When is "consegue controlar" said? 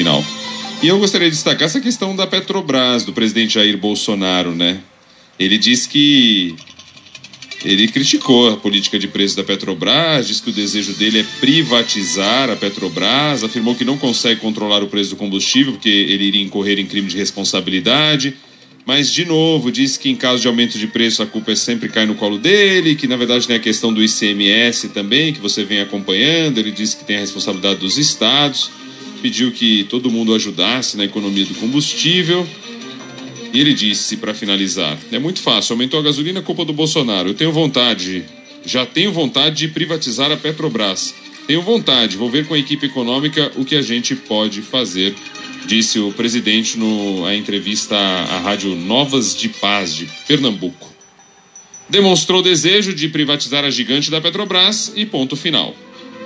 13.98-14.82